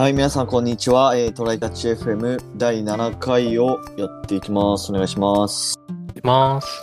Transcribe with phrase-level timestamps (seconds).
[0.00, 1.14] はい、皆さん、こんにちは。
[1.14, 4.90] えー、トライタッチ FM 第7回をやっていきます。
[4.90, 5.78] お願いします。
[6.16, 6.82] います。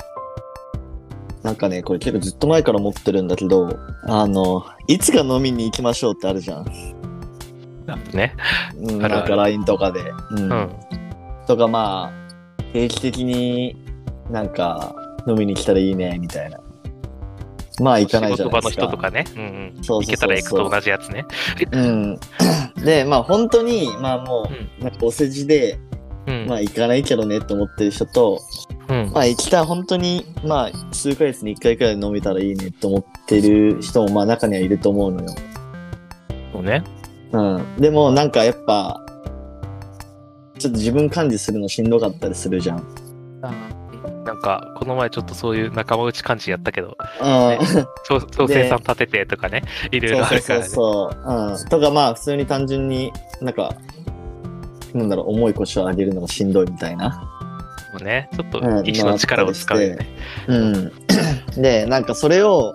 [1.41, 6.65] なんかね、これ結構ずっと前から持ってるんだけど、あの、いつか飲みに行きましょうってあるじゃん。
[8.13, 8.35] ね。
[8.77, 10.13] うん、なんか LINE とかで。
[10.33, 10.51] うん。
[10.51, 10.69] うん。
[11.47, 13.83] とかまあ、定期的に
[14.29, 14.93] なんか
[15.27, 16.59] 飲みに来たらいいね、みたいな。
[17.81, 18.85] まあ行かないじゃないですか。
[18.85, 19.25] 人とかね。
[19.35, 19.41] うん
[19.77, 19.83] うん。
[19.83, 21.25] そうそうそうそう行けたら行くと同じやつね。
[21.71, 22.19] うん。
[22.83, 24.49] で、まあ本当に、まあも
[24.79, 25.79] う、なんかお世辞で、
[26.25, 26.45] うん。
[26.47, 28.41] まあ行かないけどねって思ってる人と、
[28.87, 29.11] うん。
[29.13, 35.29] まあ行きたい、本当に、まあ数ヶ月に一回くらい飲めたらいいねって思ってる人もまあ中にはいると思うのよ。
[36.53, 36.83] そうね。
[37.31, 37.75] うん。
[37.77, 39.03] でもなんかやっぱ、
[40.57, 42.83] ちょっと自分管理するのしんどかったりするじゃん。
[43.41, 43.53] なん
[44.47, 47.59] か、この前ちょっとそういう仲間内感じやったけど、うん。
[48.07, 50.65] 調調整さん立ててとかね、いろいろあるからね。
[50.65, 51.51] そうそうそう。
[51.51, 51.69] うん。
[51.69, 53.75] とかまあ普通に単純になんか、
[54.93, 57.09] なんだろう、重い腰を上げるのがしんどいみたいな。
[57.91, 60.07] もうね、ちょっとうん意志の力を使うよね。
[60.47, 60.91] うん。
[61.61, 62.73] で、なんかそれを、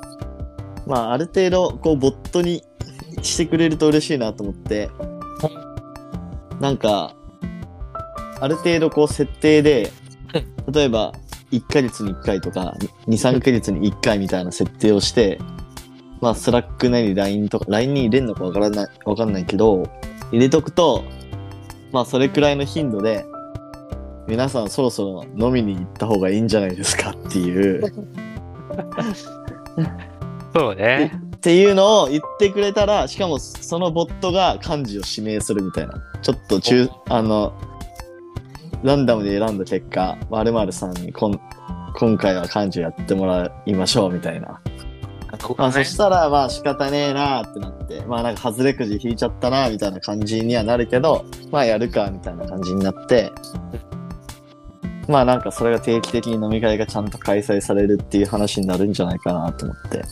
[0.86, 2.62] まあある程度こうボットに
[3.22, 4.90] してくれると嬉しいなと思って、
[6.60, 7.14] なんか、
[8.40, 9.90] ある程度こう設定で、
[10.70, 11.12] 例えば
[11.52, 12.74] 1ヶ月に1回とか、
[13.06, 15.38] 2、3ヶ月に1回みたいな設定をして、
[16.20, 19.84] まあ Slack なり LINE とか、LINE に入れるのかわからない、わかんないけど、
[20.32, 21.04] 入れとくと、
[21.92, 23.24] まあそれくらいの頻度で、
[24.26, 27.92] 皆さんそろそろ飲みに行った方がいいんじゃないですかっていう、
[30.54, 31.12] そうね。
[31.36, 35.94] っていうのを言ってくれたら、しかもそのボットが幹事を指名するみたいな。
[36.22, 37.52] ちょっと中、あの、
[38.82, 41.40] ランダムで選んだ結果、〇〇さんにこん
[41.94, 44.60] 今回は漢字をやってもらいましょうみたいな。
[45.56, 53.30] まあそしたらまあ仕方ねえなってなって、まあなんか外れくじ引いちゃったなみたいな感じにはなるけど、まあやるかみたいな感じになって、
[55.08, 60.02] まあなんかそれが定期的に飲み会がちゃんと開催されるっていう話になるんじゃないかなと思って。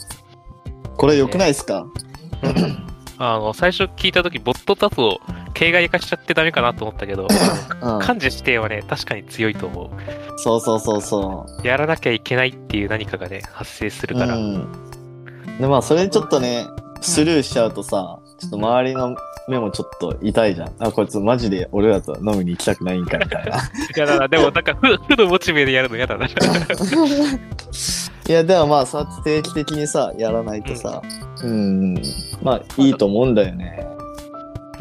[0.97, 1.85] これ良くないですか、
[3.17, 5.19] あの、最初聞いたとき、ボットだと、
[5.53, 7.27] 形骸化しちゃってダメかなと思ったけど、
[7.81, 9.89] うん、漢字指定はね、確かに強いと思う。
[10.37, 11.67] そうそうそうそう。
[11.67, 14.35] やらなきゃいけないっていう何かがね、発生するから。
[14.35, 14.67] うん。
[15.59, 16.65] で、まあ、それちょっとね、
[17.01, 19.15] スルーしちゃうとさ、ちょっと周りの
[19.47, 20.73] 目もちょっと痛いじゃん。
[20.79, 23.57] あ、こいつマジで俺らと飲みに行きたくないんかみたいな。
[23.57, 23.59] い
[23.95, 26.25] やだな、でもなんか、ふ 負のモチベでやるの嫌だな。
[26.27, 26.29] い
[28.31, 31.01] や、でもまあ、そうやって定期的にさ、やらないとさ、
[31.43, 32.01] うん、
[32.41, 33.85] まあ、いいと思うんだよね。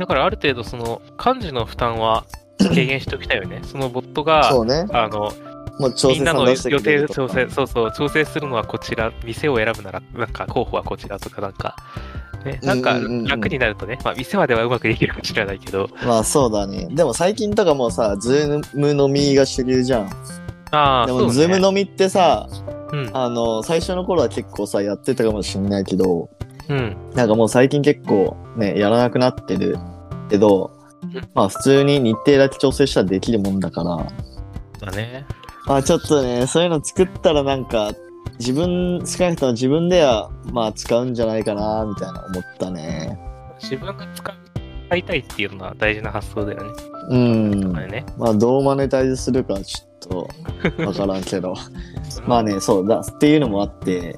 [0.00, 2.24] だからある程度その漢字の負担は
[2.58, 3.60] 軽減しておきたいよね。
[3.62, 4.86] そのボットが、そうね。
[4.92, 5.32] あの、
[5.78, 11.76] もう調整みんなの予定調整、そうそう、調整するのはこちら、店を選ぶなら、なんか候補はこちらとかなんか、
[12.44, 16.88] ね、なんか楽になるとね、まあ店まではうまくできるかもしれないけど、まあ、そうだね。
[16.90, 20.10] でも最近とかもうさ、ズーム飲みが主流じゃん。
[20.70, 22.48] ああ、でも、ズーム飲みってさ、
[22.92, 26.28] うん、あの、最初の頃は結構さ、やってたかもしんないけど、
[26.70, 29.76] うん、なんかもう最近結構ね、やらなくなってる
[30.28, 30.70] けど
[31.02, 34.06] うん、まあ普通に日程だけ調整したらできるもんだから、
[34.86, 35.26] だね。
[35.66, 37.92] まあちょっとね、そういうの作ったらなんか、
[38.38, 43.18] 自分、少なくとも自分では、まあ使うんじゃないかな、みたいな思ったね。
[43.60, 46.70] 自分が使いたいっていうのは大事な発想だよね。
[47.10, 47.72] うん。
[47.90, 48.04] ね。
[48.16, 51.54] まあどうマネタイズするかちょっと、わからんけど。
[52.26, 54.16] まあね、そうだ、っていうのもあって、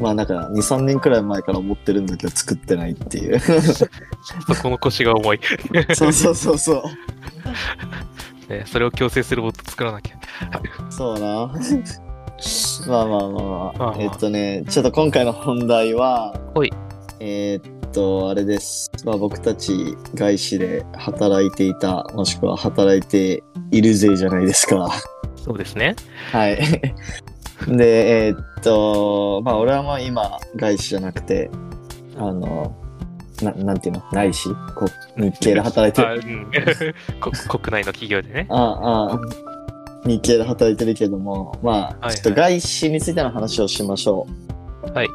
[0.00, 3.38] まあなんか2、3年くらい前から思ってるんだけど作ってないっていう。
[3.38, 3.86] そ
[4.62, 5.40] この腰が重い。
[5.94, 6.82] そうそうそうそう。
[8.52, 10.16] ね、それを強制するボット作らなきゃ。
[10.90, 11.52] そうな。
[12.88, 13.28] まあまあまあまあ。
[13.28, 16.72] まあまあえっとね、ちょっと今回の本題は、ほい
[17.20, 18.90] えーっと、あれです。
[19.04, 24.90] まあ僕たち外資で働いていた、もしくは働いているぜじゃないですか。
[25.36, 25.96] そうですね。
[26.32, 26.58] はい。
[27.76, 31.50] で、えーっと、まあ俺はまあ今外資じゃなくて、
[32.16, 32.74] あの、
[33.42, 34.02] ななんていうの？
[34.12, 34.48] 内資？
[34.74, 34.86] こ
[35.16, 36.94] 日系で働いてる。
[37.48, 38.46] 国内の企業でね。
[38.50, 39.20] ああ、
[40.04, 44.26] 日系で働いてるけども、まあ、はいちょっと外資についての話をしましょ
[44.86, 44.90] う。
[44.92, 45.08] はい。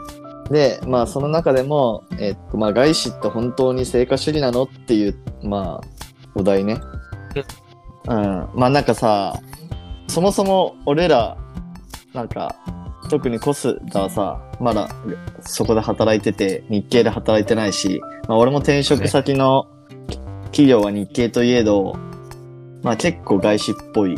[0.49, 5.87] で、まあ、その中でも、えっと、まあ、外資って本当に成果主義なのっていう、まあ、
[6.35, 6.79] お題ね。
[8.07, 8.49] うん。
[8.55, 9.37] まあ、なんかさ、
[10.07, 11.37] そもそも俺ら、
[12.17, 12.55] なんか、
[13.11, 14.89] 特にコスがはさ、まだ
[15.41, 19.67] そこで働いてて、日系で働いてないし、まあ俺も転職先の
[20.45, 21.95] 企業は日系といえど、
[22.81, 24.15] まあ結構外資っぽい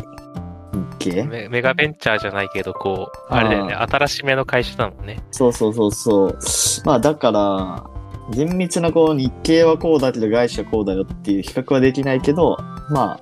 [0.98, 1.24] 日系？
[1.24, 5.22] メメガベンチャーじゃないけど、こう、あれだよね、新しめの会社だもんね。
[5.30, 6.38] そうそうそうそう。
[6.86, 7.84] まあだから、
[8.30, 12.56] 厳密なこう日経はこうだけど外資はこうだよっていう比較はできないけど、
[12.88, 13.20] まあ、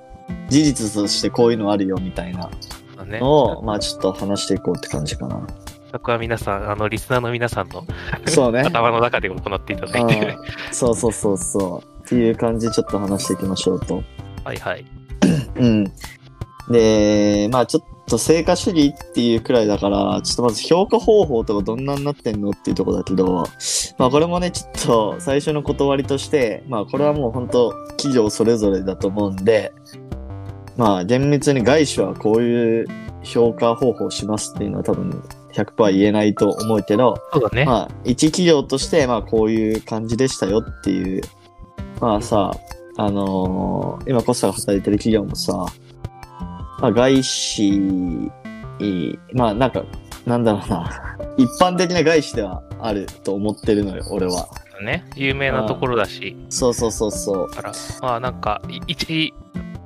[0.49, 2.49] 事実としてこういうのあるよみたいな
[2.99, 3.19] まあね。
[3.19, 5.47] のを、まあちょっと話していこうって感じかな。
[5.91, 7.83] そこは皆さん、あの、リスナーの皆さんの
[8.27, 8.61] そうね。
[8.61, 10.37] 頭の中で行っていただいて。
[10.71, 12.01] そうそうそうそう。
[12.01, 14.03] っていう感じでちょっと話していきましょうと。
[14.43, 14.85] はいはい。
[15.55, 15.83] うん。
[16.69, 23.45] で、まあちょっと成果主義っていうくらいだから、ちょっとまず評価方法とかどんなになってんのっていうところだけど、
[23.97, 29.73] まあこれもね、ちょっと最初の断りとして、まあこれはもう本当企業それぞれだと思うんで、
[30.79, 32.87] まあ厳密に外資はこういう
[33.21, 35.21] 評価方法をしますっていうのは多分
[35.53, 37.65] 100%言えないと思うけど、そうだね。
[37.65, 41.21] まあ、一企業として、まあ、こういう感じでしたよっていう。
[41.99, 42.51] まあさ、
[42.95, 45.65] あのー今コスタが働いてる企業もさ、
[46.79, 47.73] まあ、外資、
[49.33, 49.83] まあ、なんか、
[50.25, 51.17] なんだろうな。
[51.35, 54.47] 一般的な外資ではあると思ってるのよ、俺は。
[54.81, 55.03] ね。
[55.17, 56.37] 有名なところだし。
[56.47, 57.49] そうそうそうそう。
[57.53, 59.33] だから、まあなんか、い一、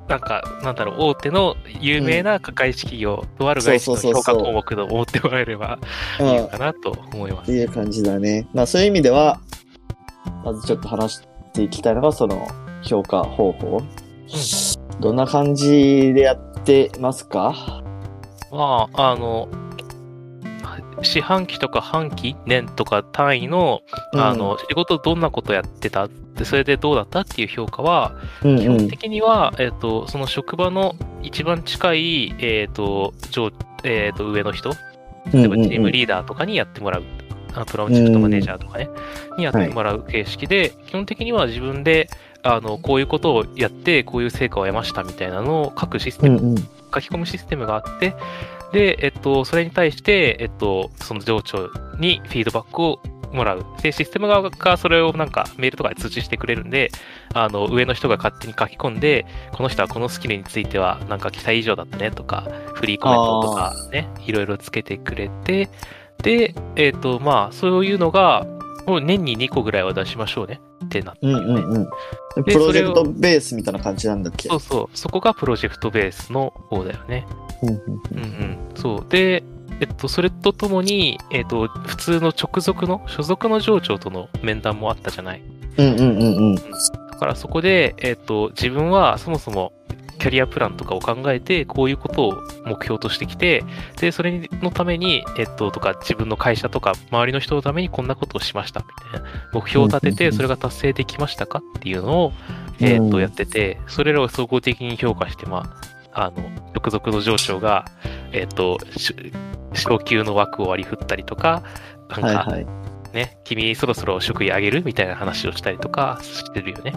[0.08, 5.78] なんか、なんだろう、大手の有名な外資企業、とある外資の評価項目と思ってもらえれば
[6.20, 6.26] うん。
[6.28, 7.46] いいかなと思います。
[7.46, 8.46] ていう感じだね。
[8.52, 9.40] まあ、そういう意味では、
[10.44, 11.20] まずちょっと話し
[11.54, 12.46] ていきたいのが、その、
[12.82, 13.80] 評価方法。
[15.00, 17.82] どんな感じでやってますか？
[18.52, 19.48] まあ、あの、
[21.02, 23.80] 四半期とか半期、年とか単位の、
[24.14, 28.12] あの、仕事どんなことやってたで、それでどうだったっていう評価は、
[28.42, 33.52] うん基本的には、えっ、と、その職場の一番近い、えっ、と、上、
[33.84, 34.70] えっ、と、上の人、
[35.32, 37.02] 例えばチームリーダーとかにやってもらう。
[37.56, 38.88] あプロジェクトマネージャーとかね、
[39.38, 42.08] にやってもらう形式で、基本的には自分で、
[42.42, 46.56] あの、こういうことをやって、こういう成果を得ましたみたいなのを書くシステム、うんうん。
[46.56, 46.64] 書
[47.00, 48.16] き込むシステムがあって、
[48.74, 53.00] で、えっと、それに対して、えっと、その上長にフィードバックを
[53.32, 53.64] もらう。
[53.82, 56.90] で、システム側がそれをなんかメールとかで通知してくれるんで、
[57.34, 65.68] あの、上の人が勝手に書き込んで、この人はこのスキルについてはなんか期待以上だったねとか、フリーコメントとかね、いろいろつけてくれて、
[66.22, 68.46] で、えっと、まあ、そういうのが、
[68.86, 71.34] もう年に2個ぐらいは出しましょうねってなってうん。
[71.34, 71.78] うんう
[72.40, 72.44] ん。
[72.44, 74.48] プロジェクトベースみたいな感じなんだっけ？
[74.48, 77.26] そうそう、そこがプロジェクトベースの方だよね。
[77.62, 77.72] うんう
[78.22, 79.06] んそう。
[79.08, 79.42] で、
[79.80, 85.42] えっと、それとともに、えっと、普通の直属の、所属の上長との面談もあったじゃない？
[85.78, 86.54] うんうんうんうん。
[86.54, 86.62] だ
[87.18, 89.72] からそこで、えっと、自分はそもそも
[90.18, 92.34] キャリアプランとかを考えて、こういうことを
[92.64, 93.64] 目標としてきて、
[94.00, 99.28] で、それのために、えっと、とか、自分の会社とか、周りの人のためにこんなことをしました、みたいな。
[99.52, 101.58] 目標を立てて、それが達成できましたか？
[101.58, 102.32] っていうのを、
[102.80, 106.42] えっと、うんやってて、それらを総合的に評価して、まあ、あの、
[106.74, 107.84] 直属の上長が、
[108.32, 109.14] えっと、し
[109.74, 111.62] 昇給の枠を割り振ったりとか、
[112.08, 112.66] なんか、はいはい。
[113.12, 116.92] ね、君そろそろ職位上げるみたいな話をしたりとかしてるよね。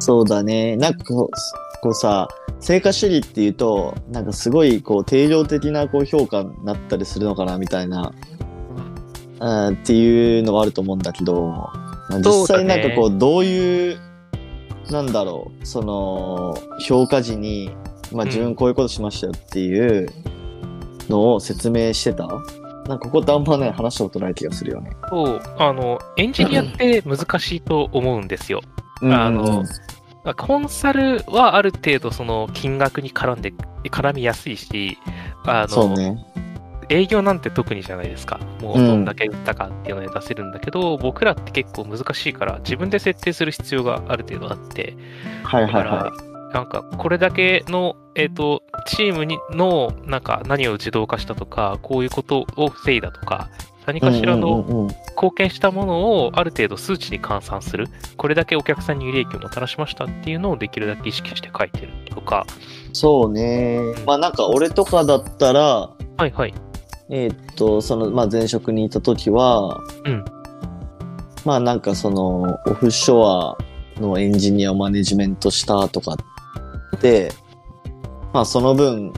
[0.00, 0.76] そうだね。
[0.76, 1.30] なんかこ
[1.84, 2.28] う、さ、
[2.60, 8.12] 成果主義っていうと、なんかすごいこう定量的なこう評価になったりするのかなみたいな、
[9.40, 11.72] うん、っていうのはあると思うんだけど、ま
[12.10, 13.98] あ実際なんかこう、どういう、
[14.90, 17.70] なんだろう、その、評価時に、
[18.12, 20.08] まあうん自分こういうことしましたよっていう
[21.08, 24.90] のを説明してた、なんかここってあんまね、話したことない気がするよね。
[25.08, 28.60] そう、あの、エンジニアって難しいと思うんですよ。
[29.02, 29.64] あの
[30.36, 33.52] コンサルはある程度その金額に絡んで、
[33.90, 34.98] 絡みやすいし、
[35.44, 36.24] あの、そうね。
[36.88, 38.38] 営業なんて特にじゃないですか。
[38.60, 44.94] もううんどんだけ売ったかっていうので出せるんだけど、僕らって結構難しいから自分で設定する必要がある程度あって、
[45.42, 46.12] はいはいは
[46.52, 53.48] なんか、これだけの、えっ、と、チームにの、なんか、何を自動化したとか、こういうことを防いだとか、
[53.86, 54.00] 何い。
[54.00, 57.88] かしらの貢献したものをある程度数値に換算する。
[58.16, 62.46] これだけお客さんに利益をもたらしましたっていうのをできるだけ意識して書いてるとか。
[62.92, 63.80] そうね。
[64.06, 66.54] まあなんか俺とかだったら、はいはい。
[67.10, 70.24] えーっと、その、まあ前職にいた時は、うん
[71.44, 73.58] まあなんかその、オフショア
[74.00, 76.22] のエンジニアをマネジメントしたとかで、
[78.32, 79.12] まあその分、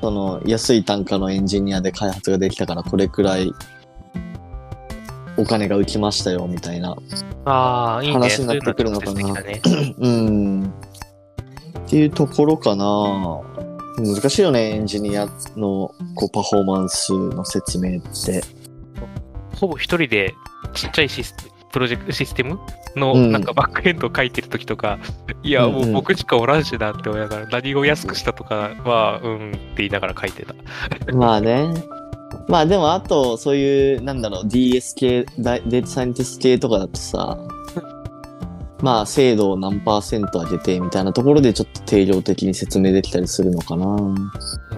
[0.00, 3.52] その安い単価のエンジニアで開発ができたからこれくらい
[5.36, 6.96] お金が浮きましたよみたいな。
[7.44, 9.26] 話になってくるのかなそ
[9.98, 10.64] うん。
[10.66, 13.40] っていうところかな。
[13.98, 18.42] 難しいよね、エンジニアのこうパフォーマンスの説明って。
[19.56, 20.34] ほぼ一人で
[20.72, 22.58] ちっちゃいシステプロジェクトシステム
[22.96, 24.98] のうんなんかバックエンドを書いてる時とか、
[25.42, 30.54] いや、うんうんもう僕しかおらんしなって思いながら、何を安くしたとかは、うんって言いながら書いてた。
[31.12, 31.68] まあね。
[32.48, 37.38] まあでもあと、そういう、なんだろう、DS 系、データサイエンティスト系とかだとさ、
[38.82, 43.96] まあ、精度を何パーセント上げてみたいなところでちょっと定量的に説明できたりするのかな。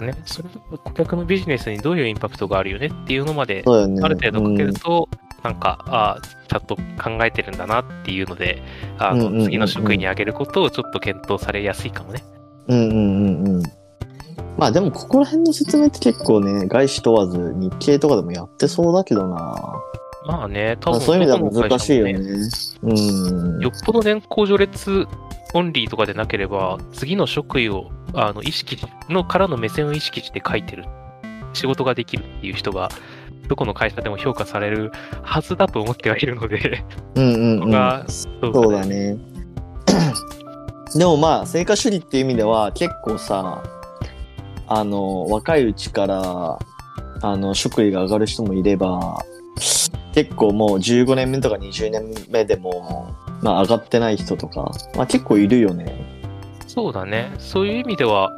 [0.01, 0.49] ね、それ
[0.85, 3.63] 顧客のビジネスにどういうインパクトがあるよねっていうのまで。
[3.67, 5.09] ある程度かけると、
[5.45, 6.21] なんか、ああ、
[6.53, 8.63] ちゃんと考えてるんだなっていうので、
[8.99, 12.23] あの、うんうんうんうん次の職位に上げることをちょっと検討されやすいかもね。
[12.69, 13.63] うんうんうんうん。
[14.59, 19.75] まあでもここら辺の説明って結構ね、外資問わず日系とかでもやってそうだけどな。
[20.27, 22.13] まあね、多分まあ、そういう意味では難しいよね。
[22.83, 22.93] う
[23.59, 23.61] ん。
[23.61, 25.07] よっぽど年功序列
[25.55, 30.85] オンリーとかでなければ、次の職位をあの意識しのからの目線を意識して書いてる
[31.55, 32.91] 仕事ができるっていう人が、
[33.49, 36.85] どこの会社でも評価されるはずだと思ってはいるので、
[37.15, 38.05] うんうんうん。
[38.09, 39.19] そうだね。
[40.95, 43.63] でもまあ、成果主義っていう意味では結構さ、
[44.67, 46.59] あの、若いうちから、
[47.23, 49.25] あの、職位が上がる人もいれば、
[50.13, 55.95] 結構もう15年目とか20年目でも、まあ上がってない人とか、まあ結構いるよね。
[56.67, 57.33] そうだね。
[57.39, 58.31] そういう意味では、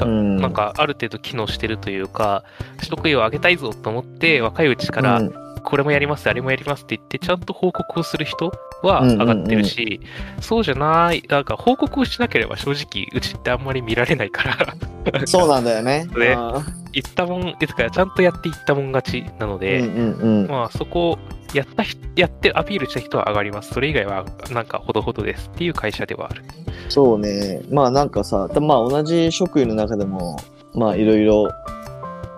[0.00, 0.36] ちゃうん。
[0.36, 2.44] なんかある程度機能してるというか、
[2.82, 8.52] 職位を上げたいぞと思って、若いうちからうんこれもやります、あれもやりますって言って、ちゃんと報告をする人
[8.82, 10.00] はうんうんうん上がってるし、
[10.40, 16.06] そうじゃない、なんか報告をしなければ正直、うちってあんまり見られないから、 そうなんだよね。
[16.16, 20.48] ねあ言ったもん、ですからちゃんとやっていったもん勝ちなのーで、うんうんうん。
[20.48, 21.18] まあそこを
[21.54, 23.74] やった人、やってアピールした人は上がります。
[23.74, 26.42] それ以外はなんかほどほどですっていう会社ではある。
[26.88, 27.62] そうね。
[27.70, 30.36] まあなんかさ、まあ同じ職位の中でも、
[30.74, 31.50] まあいろいろ、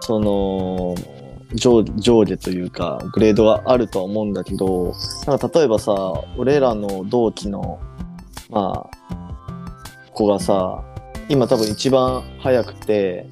[0.01, 0.95] その、
[1.55, 4.95] 上上下というか、グレードがあるとは思うんだけど、
[5.27, 5.93] なんか例えばさ、
[6.37, 7.79] 俺らの同期の、
[8.51, 9.13] まあ、
[10.13, 10.83] 子がさ、
[11.29, 13.27] 今多分一番早くて、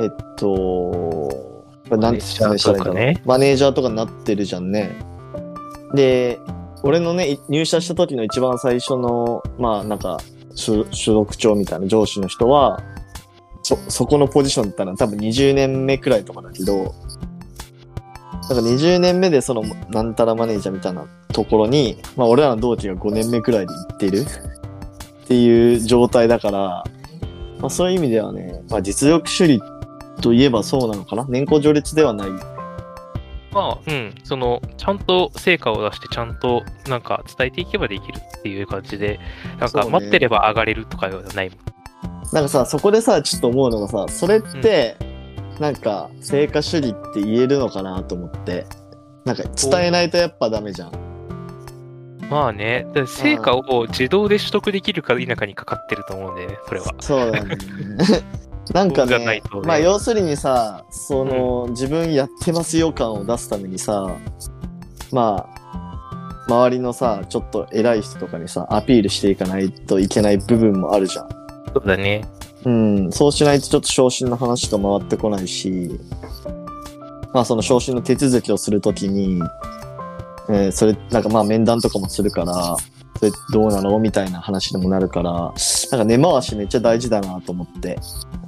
[0.00, 1.43] えっと、
[1.88, 2.94] これなんて説明したらいいんだろう。
[2.96, 4.92] ねマネージャーとかになってるじゃんね。
[5.94, 6.38] で、
[6.82, 10.18] 俺のね、い入社した時の一番最初の、まあなんか、
[10.54, 12.82] 所所属長みたいな上司の人は、
[13.62, 24.26] そ、そこのポジションだったら多分20年目くらいとかだけど、なんか20年目でその、なんたらマネージャーみたいなところに、まあ俺らの同期が5年目くらいで行ってる。
[25.24, 26.84] っていう状態だから、
[27.58, 29.62] まあそういう意味ではね、まあ実力主義
[30.20, 31.26] といえばそうなのかな？
[31.28, 32.30] 年功序列ではない。
[33.52, 39.20] まあ、うん、その、ちゃんと成果を出して、ちゃんとなんか伝えていけばできるっていう感じで、
[39.60, 41.58] なんか待ってれば上がれるとかではないもん。
[42.32, 44.96] なんかさ、そこでさ、ちょっと思うのがさ、それって、
[45.60, 48.66] なんか、成果主義って言えるのかなと思って。
[49.24, 50.92] なんか、伝えないとやっぱダメじゃん。
[52.30, 56.86] まあね、で成果を自動で取得できるか否かにかかってると思うんでね、それは。
[56.98, 57.56] そうだね。
[58.72, 64.16] なんかねとねまあ要するにさ、その、自分やってますよ感を出すためにさ、
[65.12, 71.28] まあ、周りのさ、ちょっと偉い人とかにさ、アピールしていかないといけない部分もあるじゃん。
[71.74, 72.24] そうだね。
[72.64, 76.00] うん、そうしないとちょっと昇進の話と回ってこないし、
[77.34, 79.42] まあその昇進の手続きをするときに、
[80.48, 82.76] えーそれ、なんかまあ面談とかもするから、
[83.18, 83.98] それどうなの？
[83.98, 87.98] みたいな話にもなるから、なんか根回しめっちゃ大事だなと思って。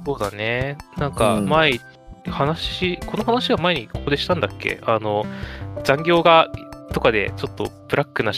[0.07, 0.77] そうだね。
[0.97, 1.81] なんかうん前、
[2.25, 4.79] 話、この話は前にここでしたんだっけ？
[4.85, 5.25] あの、
[5.83, 6.47] 残業が、
[6.93, 8.31] とかでちょっとブラックな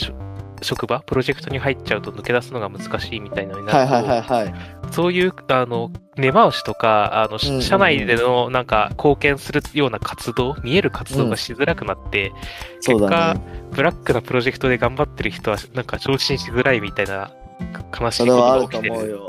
[0.62, 4.54] 職場、プロジェクトに入っちゃうと抜け出すのが難しいみたいなのになると、はいはいはいはい。
[4.90, 12.32] そういう、あの、根回しとか、あの、うんうんうん社内での、なんか、貢献するような活動、見える活動がしづらくなって、
[12.80, 13.40] そうだね。
[13.70, 17.30] ブラックなプロジェクトで頑張ってる人は、なんか、昇進しづらいみたいな、
[17.98, 19.20] 悲しそいことが起きてる。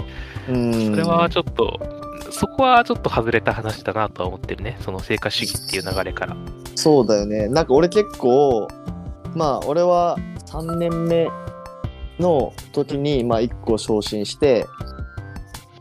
[0.48, 0.52] そ
[0.96, 2.01] れはちょっと、
[2.42, 4.76] そこはちょっと外れた話だなとは思ってるね。
[4.82, 6.36] その成果主義っていう流れから。
[6.74, 7.48] そうだよね。
[7.48, 8.68] なんか俺結構、
[9.36, 10.18] まあ俺は
[10.48, 11.30] 3年目
[12.18, 14.66] の時に、まあ1個昇進して、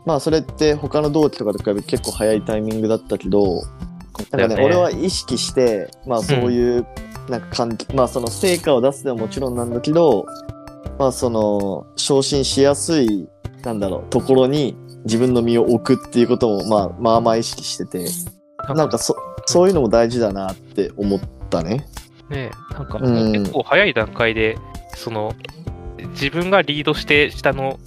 [0.05, 3.63] まあそれって他の同期とかと比べて結構早いタイミングだったけど、
[4.29, 6.85] なんかね、俺は意識して、まあそういう、
[7.27, 10.27] なんか感じ、まあその成果を出すのはもちろんなんだけど、
[10.99, 13.27] まあその、昇進しやすい、
[13.63, 18.05] なんだろう、ところに自分の身を置くっていうことも、まあまあまあ意識してて、
[18.73, 19.15] なんかそ、
[19.45, 21.85] そういうのも大事だなって思ったね。
[22.29, 24.57] ねなんか、うん結構早い段階で、
[24.95, 25.33] その、
[26.13, 27.79] 自分がリードして下の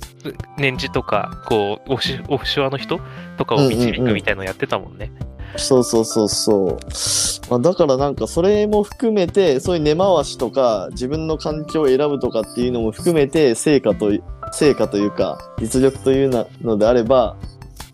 [0.56, 3.00] 年次とか、こう、オフシオフショアの人
[3.37, 5.12] とかを導くみたいのやってたもんね。
[5.56, 7.50] そうそうそうそう。
[7.50, 17.37] まあ、だからなんかそれも含めて、そういう根回しとか、自分の環境を選ぶとかっていうのも含めて、成果とい、成果というか、実力というなのであれば、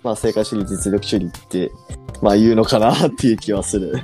[0.03, 1.71] まあ、成果主義、実力主義って、
[2.23, 3.99] まあ言うのかなっていう気はする。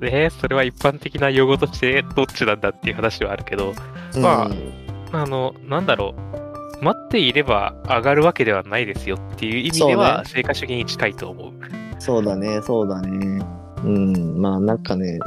[0.00, 3.72] ねそれは一般的な用語としてどっちなんだっていう話はあるけど、
[4.16, 6.51] まあうんあの、なんだろう。
[6.82, 11.52] 待っていれば上がるわけではないですよっていう意味では、成果主義に近いと思う。
[12.00, 13.44] そうだね、そうだね。
[13.84, 15.20] うん、まあなんかね、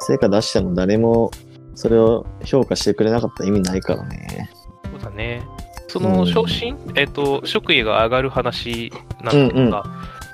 [0.00, 1.30] 成果出しても誰も
[1.74, 4.50] それを評価してくれなかったら意味ないからね。
[4.90, 5.42] そうだね。
[5.88, 8.90] その昇進、えっ、と、職位が上がる話
[9.22, 9.84] なんですが、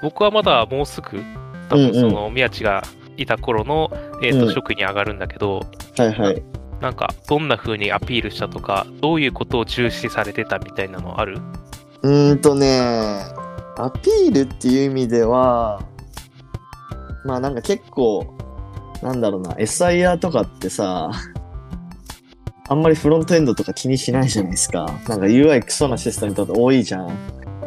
[0.03, 1.23] 僕はまだもうすぐ、
[1.69, 2.83] 多分その宮地が
[3.17, 3.91] いた頃の、
[4.23, 5.67] えっ、と、うん職位に上がるんだけど、
[5.99, 6.43] はいはい。
[6.81, 11.39] なんか、どんな風にアピールしたとか、どういうことを重視されてたみたいなのある？
[12.03, 12.81] うーんとね、
[13.77, 15.83] アピールっていう意味では、
[17.25, 18.35] まあなんか結構、
[19.03, 21.11] なんだろうな、SIR とかってさ、
[22.69, 24.87] あんまりフロントエンドとか気にしないじゃないですか。
[25.09, 27.11] なんか UI クソなシステムとか多いじゃん。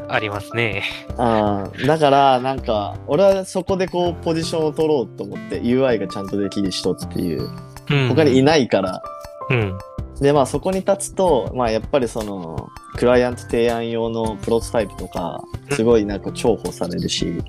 [0.07, 0.83] ありますね。
[1.17, 7.72] ああ、だからなんか、俺はそこでこうポジションを取ろうと思って UI がちゃんとできる人っていう、うん。
[8.09, 9.01] 他にいないから、
[9.49, 9.77] うん。
[10.21, 17.41] で、まあそこに立つと、まあやっぱりその、クライアント提案用のプロトタイプとか、すごいなんか重宝されるし、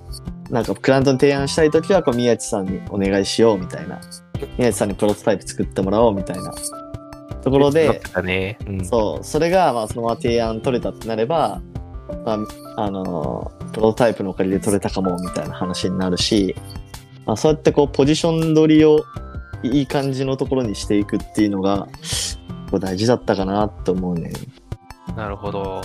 [0.50, 4.00] なんかクライアントに提案したいときは、こう宮地さんにお願いしようみたいな。
[4.58, 6.52] 宮地さんにプロトタイプ作ってもらおうみたいな
[7.42, 8.58] ところでね。
[8.66, 8.84] うん。
[8.84, 11.60] そう、それがまあそのまま提案取れたってなれば、
[12.24, 12.38] ま
[12.76, 16.54] あ、あの、プロトタイプのおかげで取れたかもみたいな話になるし、
[17.26, 19.04] まあそうやってこうポジション取りを
[19.64, 21.88] いい感じのところにしていくっていうのが、
[22.80, 24.32] 大事だったかなと思うね。
[25.16, 25.80] なるほど。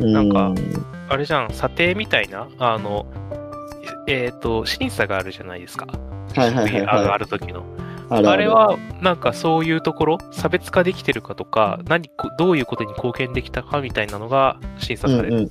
[0.00, 0.52] うんなんか
[1.08, 3.06] あれじゃん、査定みたいな、あの、
[4.06, 5.86] えっ、と、審査があるじゃないですか。
[6.34, 7.18] はいはいはい上がはい。
[7.18, 7.64] る時の。
[8.10, 15.36] あるあるあれは、なんかそういうところ、差別化できてるかとか、何、こどういうことに貢献できたかみたいなのが審査される。
[15.36, 15.50] うんうん、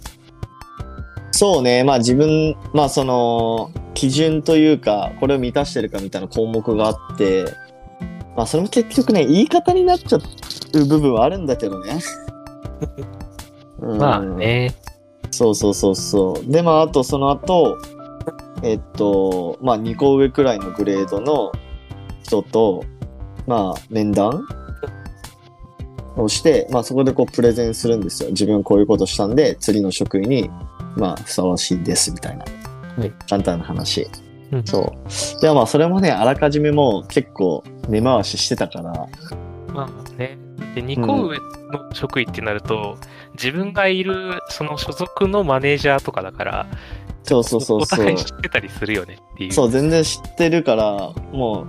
[1.38, 7.46] そうね、まあ自分、まあその、基準というか、これを満たしてるかみたいな項目があって、
[8.36, 12.00] まあそれも結局ね、言い方になっちゃう部分はあるんだけどね。
[13.82, 14.74] う んまあね。
[15.30, 16.52] そうそうそうそう。
[16.52, 17.78] で、まああとその後、
[18.64, 21.52] えっと、まあ2個上くらいのグレードの
[22.24, 22.84] 人と、
[23.46, 24.48] まあ面談
[26.16, 28.30] をして、まあそこでこうプレゼンするんですよ。
[28.30, 30.50] 自分こういうことしたんで、次の職員に、
[30.98, 32.46] まあふさわしいですみたいな。
[32.98, 34.08] はい簡単な話。
[34.52, 34.94] うんそ
[35.38, 35.42] う。
[35.42, 39.08] でもまあそれもね、あらかじめもう結構根回ししてたから、
[39.74, 40.38] まあね。
[40.74, 41.38] で、2個上
[41.72, 42.98] の職位ってなると、
[43.34, 46.68] 自分がいる、その所属のマネージャーとかだから、
[47.24, 49.54] そうそうそうそうお互い知ってたりするよねっていう。
[49.54, 51.68] そう、全然知ってるから、も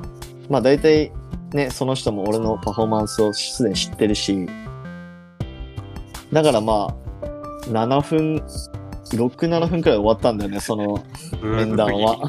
[0.49, 1.13] う、まあ大体
[1.53, 4.49] ね、その人も俺のパフォーマンスをすでに知ってるし、
[6.33, 6.95] だからまあ、
[7.67, 8.43] 7分、
[9.17, 11.05] 6、7分くらい終わったんだよね、その
[11.43, 12.19] 面談は。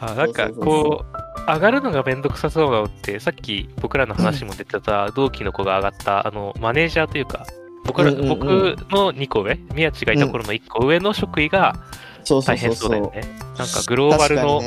[0.00, 7.46] あなんかこう、上がるのがめんどくさそうなのって、さっき僕らの話も出てた同期の子が上がった、あの、マネージャーというか、
[7.84, 12.74] 僕ら、うんうんうん僕の2個上、宮地がいた頃の1個上の職位が大変そうそう。
[12.74, 13.22] そうだよね。
[13.58, 14.60] なんかグローバルの。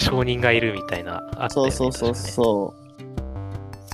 [0.00, 1.46] 承認がいるみたいな、ね。
[1.50, 2.74] そうそうそうそ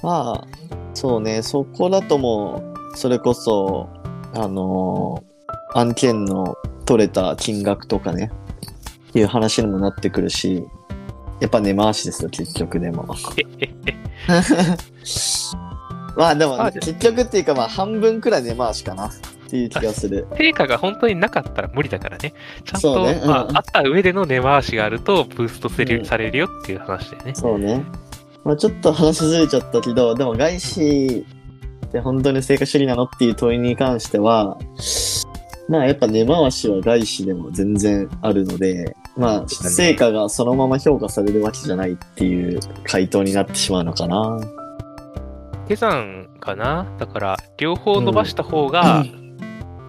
[0.03, 0.07] う。
[0.07, 0.47] まあ、
[0.95, 2.62] そうね、そこだとも
[2.93, 3.89] う、それこそ、
[4.37, 5.37] あのー
[5.75, 8.31] 案件の取れた金額とかね、
[9.14, 10.66] いう話にもなってくるし、
[11.40, 13.05] やっぱ根回しですよ、結局でも。
[16.16, 19.11] まあでも、あで結局っていうかまあ半分くらい根回しかなっ
[19.51, 20.27] ていう気がする。
[20.38, 22.33] 成果が本当になかったら無理だからね。
[22.64, 27.35] ちゃんと、ねうんまあ、あった上での根回しがあると、ブーストされる,、うんされるよっていう話だよね。
[27.35, 27.85] そうね。
[28.44, 31.27] まあちょっと話ずれちゃったけど、でも外資
[31.96, 34.59] って本当に成果主義なのっていう問いに関しては、
[35.68, 44.40] まあやっぱ根回しは外資でも全然あるので、まあ成果がそのまま評価されるわけじゃないっていう回答になってしまうのかな。
[45.66, 46.87] 手算かな？
[46.98, 49.04] だから、両方伸ばした方が、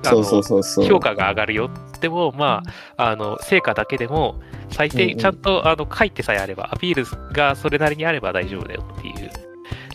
[0.03, 0.85] そうそうそうそう。
[0.87, 1.69] 評価が上がるよ。
[2.01, 2.63] でも、ま
[2.95, 4.39] あ、あの、成果だけでも、
[4.71, 9.16] 最低、うんうんちゃんと、あの、書いてさえあれば、アピールがそれなりにあれば大丈夫だよっていう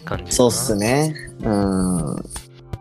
[0.05, 0.33] 感じ。
[0.33, 1.15] そうっすね。
[1.43, 2.17] うん。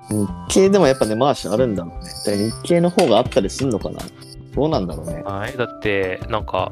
[0.10, 2.52] 日経でもやっぱ根回しあるんだろうね。
[2.52, 4.00] 日経の方があったりすんのかな
[4.56, 5.24] どうなんだろうね。
[5.24, 5.56] はい。
[5.56, 6.72] だって、なんか、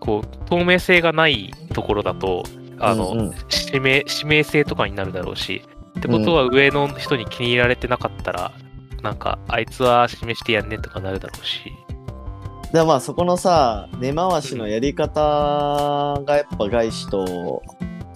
[0.00, 2.44] こう、透明性がないところだと、
[2.78, 3.34] あの、うんうん
[3.66, 5.62] 指名、指名制とかになるだろうし、
[5.98, 8.52] ってことは上の人に気に入られてなかったら、
[9.02, 11.72] なんか、あいつは示してやんねとかなるだろうし。
[12.72, 15.20] でもまあそこのさ、根回しのやり方
[16.24, 17.62] がやっぱ外資と、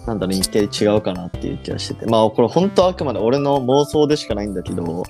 [0.09, 2.05] なんだろう、日経で違うかなっていう気がしてて。
[2.07, 5.03] まあこれ本当あくまで俺の妄想でしかないんだけど、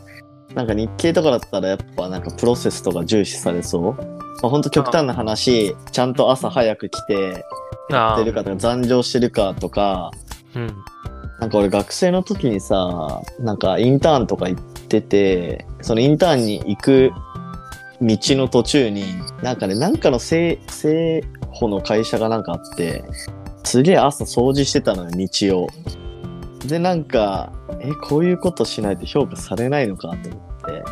[0.53, 3.93] なんか日経とかだったらやっぱなんかプロセスとか重視されそう。
[3.93, 3.99] ま
[4.43, 7.45] あ本当極端な話、ちゃんと朝早く来て、
[7.89, 10.11] やってるかとか残業してるかとか、
[10.55, 10.67] うん。
[11.39, 17.11] なんか俺学生の時にさ、なんかインターンとか行ってて、そのインターンに行く
[18.01, 19.03] 道の途中に、
[19.41, 23.03] なんかね、なんかの製、製法の会社がなんかあって、
[23.63, 25.67] すげえ朝掃除してたのよ、道を。
[26.67, 30.83] で、なんか、え、こういうことしないと評価されないのかと思って。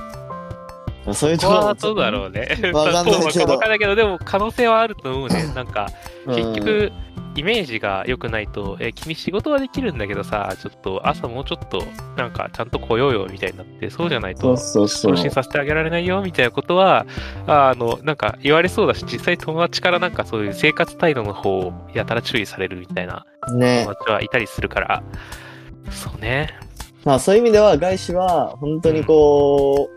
[1.06, 2.48] まあそういうところはどうだろうね。
[2.74, 5.52] わかんないけどわかんないけど、でも可能性はあると思うね。
[5.56, 5.88] なんか、
[6.26, 6.92] うん結局、
[7.38, 11.84] イメージが良くないと、え、君仕事はできるんだけどさ、ちょっと朝もうちょっと、
[12.18, 15.22] なんかちゃんと来ようよみたいになって、そうじゃないとそう、そうそう昇。
[15.22, 17.06] 進させてあげられないよみたいなことは、
[17.46, 23.96] あの、なんか言われそうだし、実際友達からなんかそういう生活態度の方をやたら注意されるみたいなね友。
[23.96, 25.04] 達はいたりするから、
[25.92, 26.50] そうね。
[27.06, 29.90] まあそういう意味では外資は本当にこ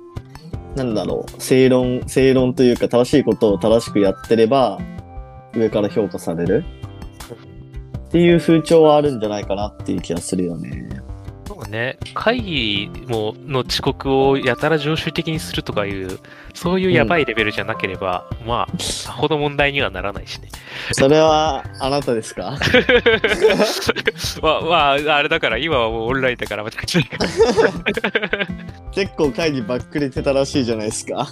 [0.74, 4.78] う、なんだろう、正論、正論というか正しいことを正しくやってれば
[5.54, 6.64] 上から評価される
[8.10, 10.88] っていう風潮はあるんじゃないかなっていう気がするよね。
[11.46, 16.18] そうね、会議もの遅刻をやたら常習的にするとかいう、
[16.54, 20.48] そういうやばいレベルじゃなければ、まあ、さほど問題にはならないしね。
[20.92, 22.56] それはあなたですか？
[24.42, 24.76] まあ、ま
[25.12, 27.08] あ、あれだから、今はもうオンラインだから、間違いない。
[28.94, 31.26] 結構会議ばっくりてたらしいじゃないですか。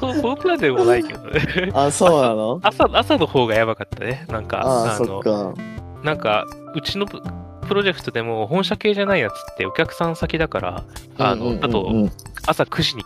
[0.00, 1.70] そう、そんなでもないけどね。
[1.74, 2.58] あ、そうなの？
[2.62, 4.26] 朝、朝の方がやばかったね。
[4.28, 5.54] なんか、ああ、そっの、か。
[6.02, 7.22] なんか、うちのプ
[7.68, 10.84] プロジェクトでも本社系じゃないやつってお客さん先だから、
[11.18, 12.08] あの、あと、
[12.46, 13.04] 朝9時に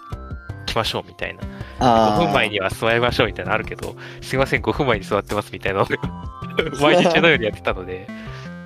[0.64, 1.42] 来ましょうみたいな。
[1.80, 5.84] あ5分前には座りましょうみたいなのあるけど、すいません、5分前に座ってますみたいな
[6.80, 8.08] 毎日のようにやってたので、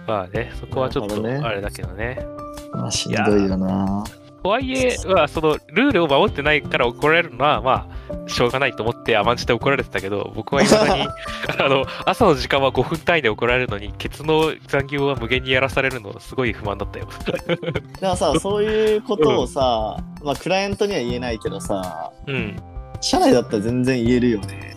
[0.06, 2.24] まあね、そこはちょっとあれだけどね。
[2.72, 4.04] まあ、しんどいよな。
[4.42, 11.06] とはいえ、まあ、そのルールを守ってないから怒られるのは、まあ、しょうがないと思って甘んじて怒られてたけど、僕は未だに、
[11.58, 17.08] あの、朝の時間は5分単位で怒られるのに、ケツの残業は無限にやらされるの、すごい不満だったよ。
[18.00, 22.56] でもさ、そういうことをさ、まあクライアントには言えないけどさ、うん。
[23.00, 24.76] 社内だったら全然言えるよね。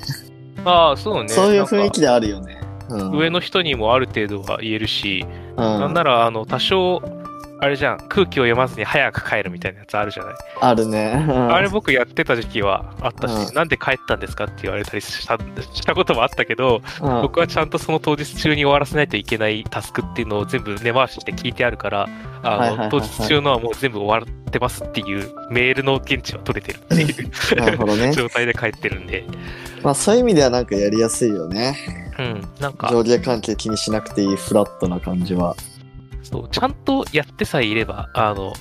[0.65, 1.29] ああ、そうね。
[1.29, 2.59] そういう雰囲気であるよね。
[2.89, 3.11] うん。
[3.11, 7.01] 上の人にもある程度は言えるし、うん、なんなら、あの、多少、
[7.61, 10.33] あれじゃん、空気を読まずに早く帰るみたいなやつあるじゃない？
[10.61, 11.25] あるね。
[11.29, 22.09] うんあれ僕やってた時期はあったし、うんなんで帰ったんですかって言われたりしたしたこともあったけど、うん僕はちゃんとその当日中に終わらせないといけないタスクっていうのを全部根回しして聞いてあるから、
[22.43, 28.11] あの、当日中のはもう全部終わってますっていうメールの現地は取れてるっていうなるほどね。
[28.15, 29.23] 状態で帰ってるんで、
[29.83, 31.77] まあそういう意味ではなんかやりやすいよね。
[32.19, 35.55] うん、なんか、上下関係気にしなくていいフラットな感じは。
[36.31, 38.53] そう、ちゃんとやってさえいれば、あの、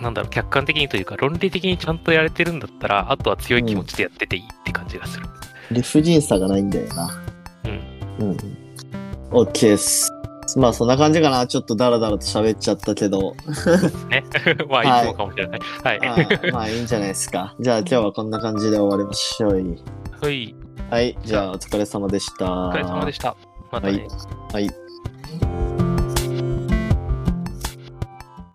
[0.00, 5.26] なんだろう、客観的にというか、論理的にちゃんとやれてるんだったら、あとは強い気持ちでやってていいって感じがする。
[5.70, 7.24] 理不尽さがないんだよな。
[7.64, 8.28] うん。
[8.28, 8.36] うん。
[9.30, 10.12] OK です。
[10.56, 11.46] まあそんな感じかな。
[11.46, 13.34] ちょっとダラダラと喋っちゃったけど。
[14.10, 14.24] ね。
[14.70, 15.60] まあ、いつもかもしれない。
[15.82, 15.98] はい。
[16.06, 17.56] あーまあいいんじゃないですか。
[17.58, 19.54] じゃあ今日はこんな感じで終わりましょう。
[20.20, 20.54] はい。
[20.90, 21.18] はい。
[21.24, 22.68] じゃあお疲れ様でした。
[22.68, 23.36] お疲れ様でした。
[23.72, 24.06] またね。
[24.52, 24.70] はい